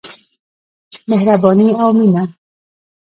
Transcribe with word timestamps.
مهرباني 1.07 1.69
او 1.81 1.93
مينه. 1.93 2.33